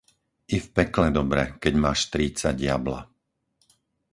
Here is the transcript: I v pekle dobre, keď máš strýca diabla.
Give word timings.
I 0.47 0.57
v 0.63 0.67
pekle 0.75 1.05
dobre, 1.17 1.43
keď 1.63 1.73
máš 1.83 1.99
strýca 2.09 2.47
diabla. 2.61 3.01